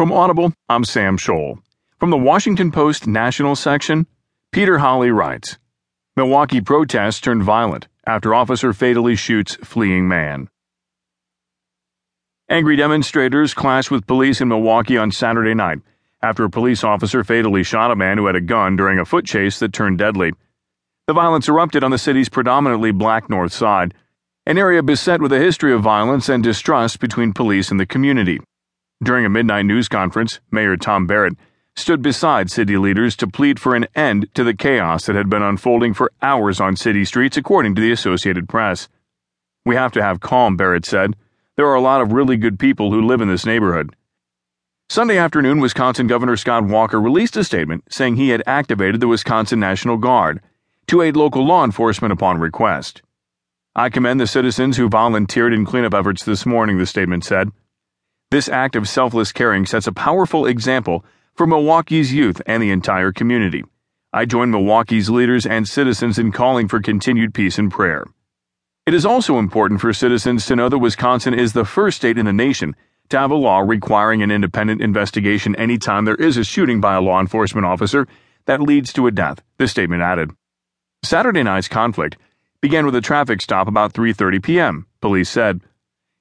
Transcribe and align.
From 0.00 0.12
Audible, 0.12 0.54
I'm 0.66 0.84
Sam 0.84 1.18
Scholl. 1.18 1.58
From 1.98 2.08
the 2.08 2.16
Washington 2.16 2.72
Post 2.72 3.06
National 3.06 3.54
section, 3.54 4.06
Peter 4.50 4.78
Holley 4.78 5.10
writes 5.10 5.58
Milwaukee 6.16 6.62
protests 6.62 7.20
turned 7.20 7.42
violent 7.42 7.86
after 8.06 8.34
officer 8.34 8.72
fatally 8.72 9.14
shoots 9.14 9.56
fleeing 9.56 10.08
man. 10.08 10.48
Angry 12.48 12.76
demonstrators 12.76 13.52
clashed 13.52 13.90
with 13.90 14.06
police 14.06 14.40
in 14.40 14.48
Milwaukee 14.48 14.96
on 14.96 15.12
Saturday 15.12 15.52
night 15.52 15.80
after 16.22 16.44
a 16.44 16.50
police 16.50 16.82
officer 16.82 17.22
fatally 17.22 17.62
shot 17.62 17.90
a 17.90 17.94
man 17.94 18.16
who 18.16 18.24
had 18.24 18.36
a 18.36 18.40
gun 18.40 18.76
during 18.76 18.98
a 18.98 19.04
foot 19.04 19.26
chase 19.26 19.58
that 19.58 19.74
turned 19.74 19.98
deadly. 19.98 20.32
The 21.08 21.12
violence 21.12 21.46
erupted 21.46 21.84
on 21.84 21.90
the 21.90 21.98
city's 21.98 22.30
predominantly 22.30 22.90
black 22.90 23.28
north 23.28 23.52
side, 23.52 23.92
an 24.46 24.56
area 24.56 24.82
beset 24.82 25.20
with 25.20 25.34
a 25.34 25.38
history 25.38 25.74
of 25.74 25.82
violence 25.82 26.30
and 26.30 26.42
distrust 26.42 27.00
between 27.00 27.34
police 27.34 27.70
and 27.70 27.78
the 27.78 27.84
community. 27.84 28.40
During 29.02 29.24
a 29.24 29.30
midnight 29.30 29.64
news 29.64 29.88
conference, 29.88 30.40
Mayor 30.50 30.76
Tom 30.76 31.06
Barrett 31.06 31.38
stood 31.74 32.02
beside 32.02 32.50
city 32.50 32.76
leaders 32.76 33.16
to 33.16 33.26
plead 33.26 33.58
for 33.58 33.74
an 33.74 33.86
end 33.94 34.28
to 34.34 34.44
the 34.44 34.52
chaos 34.52 35.06
that 35.06 35.16
had 35.16 35.30
been 35.30 35.42
unfolding 35.42 35.94
for 35.94 36.12
hours 36.20 36.60
on 36.60 36.76
city 36.76 37.06
streets, 37.06 37.38
according 37.38 37.74
to 37.74 37.80
the 37.80 37.92
Associated 37.92 38.46
Press. 38.46 38.88
We 39.64 39.74
have 39.74 39.92
to 39.92 40.02
have 40.02 40.20
calm, 40.20 40.56
Barrett 40.56 40.84
said. 40.84 41.16
There 41.56 41.66
are 41.66 41.74
a 41.74 41.80
lot 41.80 42.02
of 42.02 42.12
really 42.12 42.36
good 42.36 42.58
people 42.58 42.92
who 42.92 43.06
live 43.06 43.22
in 43.22 43.28
this 43.28 43.46
neighborhood. 43.46 43.96
Sunday 44.90 45.16
afternoon, 45.16 45.60
Wisconsin 45.60 46.06
Governor 46.06 46.36
Scott 46.36 46.64
Walker 46.64 47.00
released 47.00 47.36
a 47.38 47.44
statement 47.44 47.84
saying 47.90 48.16
he 48.16 48.30
had 48.30 48.42
activated 48.46 49.00
the 49.00 49.08
Wisconsin 49.08 49.60
National 49.60 49.96
Guard 49.96 50.42
to 50.88 51.00
aid 51.00 51.16
local 51.16 51.46
law 51.46 51.64
enforcement 51.64 52.12
upon 52.12 52.38
request. 52.38 53.00
I 53.74 53.88
commend 53.88 54.20
the 54.20 54.26
citizens 54.26 54.76
who 54.76 54.90
volunteered 54.90 55.54
in 55.54 55.64
cleanup 55.64 55.94
efforts 55.94 56.24
this 56.24 56.44
morning, 56.44 56.76
the 56.76 56.86
statement 56.86 57.24
said. 57.24 57.50
This 58.30 58.48
act 58.48 58.76
of 58.76 58.88
selfless 58.88 59.32
caring 59.32 59.66
sets 59.66 59.88
a 59.88 59.92
powerful 59.92 60.46
example 60.46 61.04
for 61.34 61.48
Milwaukee's 61.48 62.14
youth 62.14 62.40
and 62.46 62.62
the 62.62 62.70
entire 62.70 63.10
community. 63.10 63.64
I 64.12 64.24
join 64.24 64.52
Milwaukee's 64.52 65.10
leaders 65.10 65.46
and 65.46 65.68
citizens 65.68 66.16
in 66.16 66.30
calling 66.30 66.68
for 66.68 66.80
continued 66.80 67.34
peace 67.34 67.58
and 67.58 67.72
prayer. 67.72 68.04
It 68.86 68.94
is 68.94 69.04
also 69.04 69.40
important 69.40 69.80
for 69.80 69.92
citizens 69.92 70.46
to 70.46 70.54
know 70.54 70.68
that 70.68 70.78
Wisconsin 70.78 71.34
is 71.34 71.54
the 71.54 71.64
first 71.64 71.96
state 71.96 72.18
in 72.18 72.26
the 72.26 72.32
nation 72.32 72.76
to 73.08 73.18
have 73.18 73.32
a 73.32 73.34
law 73.34 73.58
requiring 73.58 74.22
an 74.22 74.30
independent 74.30 74.80
investigation 74.80 75.56
anytime 75.56 76.04
there 76.04 76.14
is 76.14 76.36
a 76.36 76.44
shooting 76.44 76.80
by 76.80 76.94
a 76.94 77.00
law 77.00 77.18
enforcement 77.18 77.66
officer 77.66 78.06
that 78.44 78.62
leads 78.62 78.92
to 78.92 79.08
a 79.08 79.10
death, 79.10 79.42
the 79.58 79.66
statement 79.66 80.02
added. 80.02 80.30
Saturday 81.02 81.42
night's 81.42 81.66
conflict 81.66 82.16
began 82.60 82.86
with 82.86 82.94
a 82.94 83.00
traffic 83.00 83.42
stop 83.42 83.66
about 83.66 83.92
3:30 83.92 84.40
p.m., 84.40 84.86
police 85.00 85.28
said. 85.28 85.62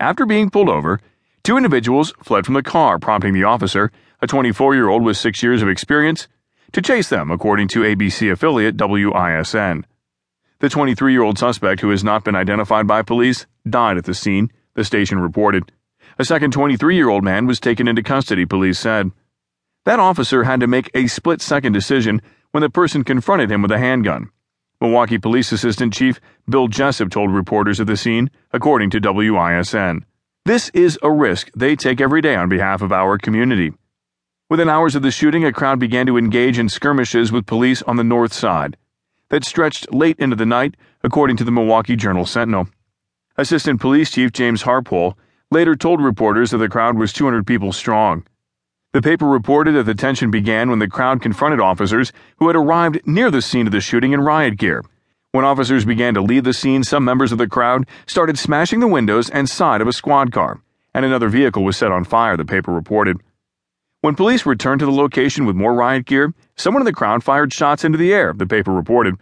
After 0.00 0.26
being 0.26 0.50
pulled 0.50 0.68
over, 0.68 0.98
Two 1.44 1.56
individuals 1.56 2.14
fled 2.22 2.46
from 2.46 2.54
the 2.54 2.62
car, 2.62 3.00
prompting 3.00 3.32
the 3.34 3.42
officer, 3.42 3.90
a 4.20 4.28
24 4.28 4.76
year 4.76 4.88
old 4.88 5.02
with 5.02 5.16
six 5.16 5.42
years 5.42 5.60
of 5.60 5.68
experience, 5.68 6.28
to 6.70 6.80
chase 6.80 7.08
them, 7.08 7.32
according 7.32 7.66
to 7.68 7.80
ABC 7.80 8.30
affiliate 8.30 8.76
WISN. 8.76 9.84
The 10.60 10.68
23 10.68 11.12
year 11.12 11.22
old 11.22 11.38
suspect, 11.38 11.80
who 11.80 11.90
has 11.90 12.04
not 12.04 12.22
been 12.22 12.36
identified 12.36 12.86
by 12.86 13.02
police, 13.02 13.46
died 13.68 13.96
at 13.96 14.04
the 14.04 14.14
scene, 14.14 14.52
the 14.74 14.84
station 14.84 15.18
reported. 15.18 15.72
A 16.16 16.24
second 16.24 16.52
23 16.52 16.94
year 16.94 17.08
old 17.08 17.24
man 17.24 17.46
was 17.46 17.58
taken 17.58 17.88
into 17.88 18.04
custody, 18.04 18.46
police 18.46 18.78
said. 18.78 19.10
That 19.84 19.98
officer 19.98 20.44
had 20.44 20.60
to 20.60 20.68
make 20.68 20.90
a 20.94 21.08
split 21.08 21.42
second 21.42 21.72
decision 21.72 22.22
when 22.52 22.62
the 22.62 22.70
person 22.70 23.02
confronted 23.02 23.50
him 23.50 23.62
with 23.62 23.72
a 23.72 23.78
handgun. 23.78 24.30
Milwaukee 24.80 25.18
Police 25.18 25.50
Assistant 25.50 25.92
Chief 25.92 26.20
Bill 26.48 26.68
Jessup 26.68 27.10
told 27.10 27.32
reporters 27.32 27.80
at 27.80 27.88
the 27.88 27.96
scene, 27.96 28.30
according 28.52 28.90
to 28.90 29.00
WISN. 29.00 30.04
This 30.44 30.70
is 30.70 30.98
a 31.04 31.12
risk 31.12 31.52
they 31.54 31.76
take 31.76 32.00
every 32.00 32.20
day 32.20 32.34
on 32.34 32.48
behalf 32.48 32.82
of 32.82 32.90
our 32.90 33.16
community. 33.16 33.74
Within 34.50 34.68
hours 34.68 34.96
of 34.96 35.02
the 35.02 35.12
shooting, 35.12 35.44
a 35.44 35.52
crowd 35.52 35.78
began 35.78 36.04
to 36.06 36.18
engage 36.18 36.58
in 36.58 36.68
skirmishes 36.68 37.30
with 37.30 37.46
police 37.46 37.80
on 37.82 37.94
the 37.94 38.02
north 38.02 38.32
side 38.32 38.76
that 39.28 39.44
stretched 39.44 39.94
late 39.94 40.18
into 40.18 40.34
the 40.34 40.44
night, 40.44 40.76
according 41.04 41.36
to 41.36 41.44
the 41.44 41.52
Milwaukee 41.52 41.94
Journal 41.94 42.26
Sentinel. 42.26 42.68
Assistant 43.36 43.80
Police 43.80 44.10
Chief 44.10 44.32
James 44.32 44.62
Harpole 44.62 45.16
later 45.52 45.76
told 45.76 46.02
reporters 46.02 46.50
that 46.50 46.58
the 46.58 46.68
crowd 46.68 46.98
was 46.98 47.12
200 47.12 47.46
people 47.46 47.72
strong. 47.72 48.26
The 48.92 49.00
paper 49.00 49.26
reported 49.26 49.76
that 49.76 49.84
the 49.84 49.94
tension 49.94 50.32
began 50.32 50.70
when 50.70 50.80
the 50.80 50.88
crowd 50.88 51.22
confronted 51.22 51.60
officers 51.60 52.12
who 52.38 52.48
had 52.48 52.56
arrived 52.56 53.00
near 53.06 53.30
the 53.30 53.42
scene 53.42 53.66
of 53.66 53.72
the 53.72 53.80
shooting 53.80 54.12
in 54.12 54.20
riot 54.20 54.56
gear 54.58 54.82
when 55.32 55.46
officers 55.46 55.86
began 55.86 56.12
to 56.12 56.20
leave 56.20 56.44
the 56.44 56.52
scene, 56.52 56.84
some 56.84 57.04
members 57.04 57.32
of 57.32 57.38
the 57.38 57.48
crowd 57.48 57.86
started 58.06 58.38
smashing 58.38 58.80
the 58.80 58.86
windows 58.86 59.30
and 59.30 59.48
side 59.48 59.80
of 59.80 59.88
a 59.88 59.92
squad 59.92 60.30
car, 60.30 60.60
and 60.92 61.06
another 61.06 61.30
vehicle 61.30 61.64
was 61.64 61.74
set 61.74 61.90
on 61.90 62.04
fire, 62.04 62.36
the 62.36 62.44
paper 62.44 62.70
reported. 62.70 63.16
When 64.02 64.14
police 64.14 64.44
returned 64.44 64.80
to 64.80 64.84
the 64.84 64.92
location 64.92 65.46
with 65.46 65.56
more 65.56 65.72
riot 65.72 66.04
gear, 66.04 66.34
someone 66.54 66.82
in 66.82 66.86
the 66.86 66.92
crowd 66.92 67.24
fired 67.24 67.50
shots 67.50 67.82
into 67.82 67.96
the 67.96 68.12
air, 68.12 68.34
the 68.34 68.46
paper 68.46 68.72
reported. 68.72 69.14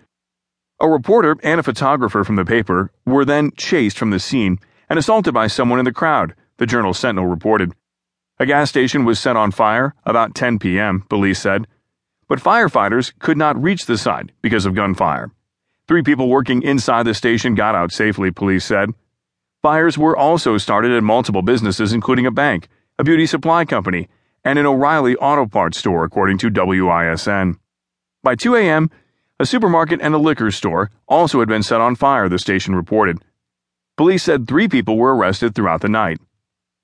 A 0.80 0.88
reporter 0.88 1.36
and 1.44 1.60
a 1.60 1.62
photographer 1.62 2.24
from 2.24 2.34
the 2.34 2.44
paper 2.44 2.90
were 3.06 3.24
then 3.24 3.52
chased 3.56 3.96
from 3.96 4.10
the 4.10 4.18
scene 4.18 4.58
and 4.88 4.98
assaulted 4.98 5.32
by 5.32 5.46
someone 5.46 5.78
in 5.78 5.84
the 5.84 5.92
crowd, 5.92 6.34
the 6.56 6.66
Journal 6.66 6.92
Sentinel 6.92 7.26
reported. 7.26 7.72
A 8.40 8.46
gas 8.46 8.68
station 8.68 9.04
was 9.04 9.20
set 9.20 9.36
on 9.36 9.52
fire 9.52 9.94
about 10.04 10.34
10 10.34 10.58
p.m., 10.58 11.04
police 11.08 11.38
said, 11.38 11.68
but 12.26 12.40
firefighters 12.40 13.12
could 13.20 13.36
not 13.36 13.62
reach 13.62 13.86
the 13.86 13.96
site 13.96 14.32
because 14.42 14.66
of 14.66 14.74
gunfire. 14.74 15.30
Three 15.90 16.04
people 16.04 16.28
working 16.28 16.62
inside 16.62 17.02
the 17.02 17.14
station 17.14 17.56
got 17.56 17.74
out 17.74 17.90
safely, 17.90 18.30
police 18.30 18.64
said. 18.64 18.90
Fires 19.60 19.98
were 19.98 20.16
also 20.16 20.56
started 20.56 20.92
at 20.92 21.02
multiple 21.02 21.42
businesses, 21.42 21.92
including 21.92 22.26
a 22.26 22.30
bank, 22.30 22.68
a 22.96 23.02
beauty 23.02 23.26
supply 23.26 23.64
company, 23.64 24.08
and 24.44 24.56
an 24.56 24.66
O'Reilly 24.66 25.16
auto 25.16 25.46
parts 25.46 25.78
store, 25.78 26.04
according 26.04 26.38
to 26.38 26.48
WISN. 26.48 27.58
By 28.22 28.36
2 28.36 28.54
a.m., 28.54 28.88
a 29.40 29.44
supermarket 29.44 30.00
and 30.00 30.14
a 30.14 30.18
liquor 30.18 30.52
store 30.52 30.92
also 31.08 31.40
had 31.40 31.48
been 31.48 31.64
set 31.64 31.80
on 31.80 31.96
fire, 31.96 32.28
the 32.28 32.38
station 32.38 32.76
reported. 32.76 33.18
Police 33.96 34.22
said 34.22 34.46
three 34.46 34.68
people 34.68 34.96
were 34.96 35.16
arrested 35.16 35.56
throughout 35.56 35.80
the 35.80 35.88
night. 35.88 36.20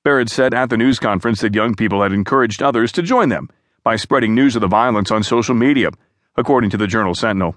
Barrett 0.03 0.31
said 0.31 0.53
at 0.53 0.69
the 0.69 0.77
news 0.77 0.99
conference 0.99 1.43
that 1.43 1.55
young 1.55 1.77
people 1.77 2.03
had 2.03 2.11
encouraged 2.11 2.61
others 2.61 2.91
to 2.91 3.03
join 3.03 3.29
them 3.29 3.51
by 3.85 3.95
spreading 3.95 4.35
news 4.35 4.57
of 4.57 4.63
the 4.63 4.67
violence 4.67 5.13
on 5.13 5.23
social 5.23 5.55
media, 5.55 5.91
according 6.35 6.71
to 6.71 6.77
the 6.77 6.89
Journal 6.89 7.15
Sentinel. 7.15 7.55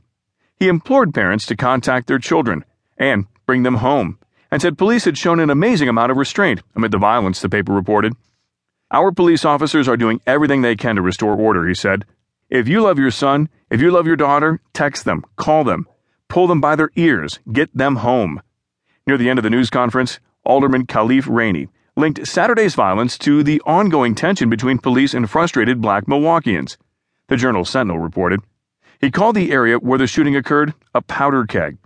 He 0.59 0.67
implored 0.67 1.13
parents 1.13 1.45
to 1.45 1.55
contact 1.55 2.07
their 2.07 2.19
children 2.19 2.65
and 2.97 3.27
bring 3.45 3.63
them 3.63 3.75
home, 3.75 4.19
and 4.51 4.61
said 4.61 4.77
police 4.77 5.05
had 5.05 5.17
shown 5.17 5.39
an 5.39 5.49
amazing 5.49 5.87
amount 5.87 6.11
of 6.11 6.17
restraint 6.17 6.61
amid 6.75 6.91
the 6.91 6.97
violence, 6.97 7.39
the 7.39 7.47
paper 7.47 7.71
reported. 7.71 8.13
Our 8.91 9.13
police 9.13 9.45
officers 9.45 9.87
are 9.87 9.95
doing 9.95 10.19
everything 10.27 10.61
they 10.61 10.75
can 10.75 10.97
to 10.97 11.01
restore 11.01 11.33
order, 11.33 11.65
he 11.65 11.73
said. 11.73 12.03
If 12.49 12.67
you 12.67 12.81
love 12.81 12.99
your 12.99 13.11
son, 13.11 13.47
if 13.69 13.79
you 13.79 13.89
love 13.89 14.05
your 14.05 14.17
daughter, 14.17 14.59
text 14.73 15.05
them, 15.05 15.23
call 15.37 15.63
them, 15.63 15.87
pull 16.27 16.47
them 16.47 16.59
by 16.59 16.75
their 16.75 16.89
ears, 16.97 17.39
get 17.53 17.69
them 17.73 17.97
home. 17.97 18.41
Near 19.07 19.17
the 19.17 19.29
end 19.29 19.39
of 19.39 19.43
the 19.43 19.49
news 19.49 19.69
conference, 19.69 20.19
Alderman 20.43 20.87
Khalif 20.87 21.25
Rainey 21.29 21.69
linked 21.95 22.27
Saturday's 22.27 22.75
violence 22.75 23.17
to 23.19 23.43
the 23.43 23.61
ongoing 23.61 24.13
tension 24.13 24.49
between 24.49 24.77
police 24.77 25.13
and 25.13 25.29
frustrated 25.29 25.79
black 25.79 26.05
Milwaukeeans. 26.05 26.75
The 27.27 27.37
Journal 27.37 27.63
Sentinel 27.63 27.99
reported. 27.99 28.41
He 28.99 29.11
called 29.11 29.35
the 29.35 29.51
area 29.53 29.77
where 29.77 29.97
the 29.97 30.07
shooting 30.07 30.35
occurred 30.35 30.73
a 30.93 31.01
powder 31.01 31.45
keg. 31.45 31.77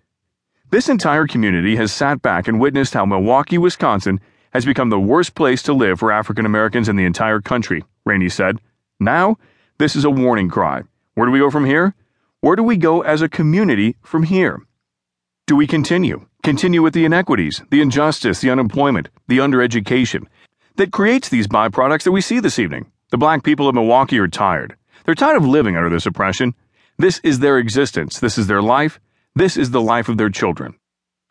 This 0.72 0.90
entire 0.90 1.28
community 1.28 1.76
has 1.76 1.94
sat 1.94 2.24
back 2.24 2.48
and 2.48 2.60
witnessed 2.60 2.96
how 2.96 3.06
Milwaukee, 3.06 3.60
Wisconsin 3.60 4.20
has 4.52 4.66
become 4.66 4.90
the 4.90 5.00
worst 5.00 5.36
place 5.36 5.62
to 5.64 5.74
live 5.74 6.00
for 6.00 6.12
African 6.12 6.46
Americans 6.46 6.90
in 6.90 6.96
the 6.96 7.06
entire 7.06 7.40
country, 7.40 7.84
Rainey 8.04 8.30
said. 8.30 8.58
Now, 9.00 9.38
this 9.78 9.96
is 9.96 10.06
a 10.06 10.10
warning 10.10 10.50
cry. 10.50 10.82
Where 11.14 11.28
do 11.28 11.32
we 11.32 11.38
go 11.38 11.52
from 11.52 11.66
here? 11.66 11.94
Where 12.42 12.56
do 12.56 12.64
we 12.64 12.78
go 12.78 13.02
as 13.02 13.22
a 13.22 13.30
community 13.30 13.96
from 14.02 14.24
here? 14.24 14.64
Do 15.46 15.56
we 15.56 15.68
continue? 15.68 16.26
Continue 16.42 16.82
with 16.82 16.96
the 16.96 17.06
inequities, 17.06 17.62
the 17.70 17.82
injustice, 17.82 18.42
the 18.42 18.50
unemployment, 18.50 19.10
the 19.28 19.38
undereducation 19.38 20.26
that 20.78 20.92
creates 20.92 21.30
these 21.30 21.48
byproducts 21.48 22.04
that 22.04 22.12
we 22.12 22.22
see 22.22 22.40
this 22.40 22.58
evening? 22.58 22.92
The 23.12 23.18
black 23.18 23.44
people 23.44 23.70
of 23.70 23.76
Milwaukee 23.76 24.18
are 24.18 24.28
tired. 24.28 24.76
They're 25.06 25.14
tired 25.14 25.38
of 25.38 25.46
living 25.46 25.78
under 25.78 25.90
this 25.90 26.08
oppression. 26.08 26.56
This 26.98 27.20
is 27.24 27.40
their 27.40 27.58
existence. 27.58 28.20
This 28.20 28.38
is 28.38 28.46
their 28.46 28.62
life. 28.62 29.00
This 29.36 29.58
is 29.58 29.72
the 29.72 29.82
life 29.82 30.10
of 30.10 30.18
their 30.18 30.30
children. 30.30 30.76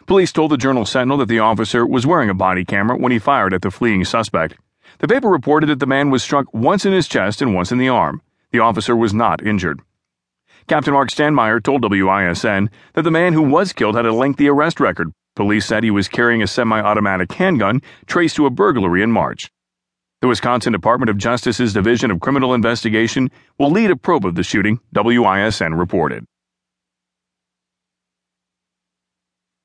Police 0.07 0.33
told 0.33 0.51
the 0.51 0.57
Journal 0.57 0.85
Sentinel 0.85 1.19
that 1.19 1.29
the 1.29 1.39
officer 1.39 1.87
was 1.87 2.05
wearing 2.05 2.29
a 2.29 2.35
body 2.35 2.65
camera 2.65 2.97
when 2.97 3.13
he 3.13 3.21
fired 3.21 3.55
at 3.55 3.63
the 3.63 3.71
fleeing 3.71 4.05
suspect. 4.05 4.57
The 4.99 5.07
paper 5.07 5.29
reported 5.29 5.69
that 5.69 5.79
the 5.79 5.87
man 5.87 6.11
was 6.11 6.23
struck 6.23 6.53
once 6.53 6.85
in 6.85 6.93
his 6.93 7.07
chest 7.07 7.41
and 7.41 7.55
once 7.55 7.71
in 7.71 7.79
the 7.79 7.89
arm. 7.89 8.23
The 8.51 8.59
officer 8.59 8.97
was 8.97 9.15
not 9.15 9.47
injured. 9.47 9.81
Captain 10.67 10.93
Mark 10.93 11.11
Stanmeyer 11.11 11.63
told 11.63 11.83
WISN 11.83 12.69
that 12.95 13.03
the 13.03 13.11
man 13.11 13.33
who 13.33 13.43
was 13.43 13.73
killed 13.73 13.95
had 13.95 14.07
a 14.07 14.13
lengthy 14.13 14.49
arrest 14.49 14.81
record. 14.81 15.13
Police 15.37 15.67
said 15.67 15.85
he 15.85 15.91
was 15.93 16.09
carrying 16.09 16.43
a 16.43 16.49
semi 16.49 16.81
automatic 16.81 17.33
handgun 17.33 17.81
traced 18.07 18.35
to 18.37 18.47
a 18.47 18.51
burglary 18.51 19.03
in 19.03 19.13
March. 19.13 19.51
The 20.23 20.29
Wisconsin 20.29 20.73
Department 20.73 21.11
of 21.11 21.17
Justice's 21.19 21.73
Division 21.73 22.13
of 22.13 22.21
Criminal 22.21 22.55
Investigation 22.55 23.29
will 23.59 23.73
lead 23.73 23.91
a 23.91 23.97
probe 23.97 24.25
of 24.25 24.37
the 24.37 24.45
shooting, 24.45 24.79
WISN 24.95 25.75
reported. 25.75 26.25